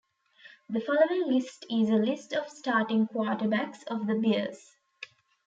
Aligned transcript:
The 0.67 0.79
following 0.81 1.31
list 1.31 1.63
is 1.69 1.91
a 1.91 1.95
list 1.95 2.33
of 2.33 2.49
starting 2.49 3.05
quarterbacks 3.05 3.83
of 3.85 4.07
the 4.07 4.15
Bears. 4.15 4.71